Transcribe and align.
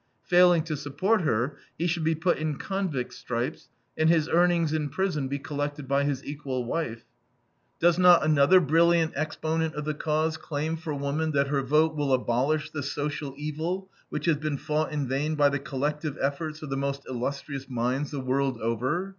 Failing 0.23 0.63
to 0.63 0.75
support 0.75 1.21
her, 1.21 1.57
he 1.77 1.85
should 1.85 2.03
be 2.03 2.15
put 2.15 2.39
in 2.39 2.55
convict 2.55 3.13
stripes, 3.13 3.69
and 3.95 4.09
his 4.09 4.27
earnings 4.27 4.73
in 4.73 4.89
prison 4.89 5.27
be 5.27 5.37
collected 5.37 5.87
by 5.87 6.05
his 6.05 6.25
equal 6.25 6.65
wife. 6.65 7.03
Does 7.79 7.99
not 7.99 8.25
another 8.25 8.59
brilliant 8.59 9.13
exponent 9.15 9.75
of 9.75 9.85
the 9.85 9.93
cause 9.93 10.37
claim 10.37 10.75
for 10.75 10.95
woman 10.95 11.33
that 11.33 11.49
her 11.49 11.61
vote 11.61 11.95
will 11.95 12.13
abolish 12.13 12.71
the 12.71 12.81
social 12.81 13.35
evil, 13.37 13.91
which 14.09 14.25
has 14.25 14.37
been 14.37 14.57
fought 14.57 14.91
in 14.91 15.07
vain 15.07 15.35
by 15.35 15.49
the 15.49 15.59
collective 15.59 16.17
efforts 16.19 16.63
of 16.63 16.71
the 16.71 16.75
most 16.77 17.03
illustrious 17.07 17.69
minds 17.69 18.09
the 18.09 18.19
world 18.19 18.59
over? 18.59 19.07